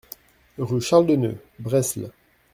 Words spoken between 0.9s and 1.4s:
Deneux,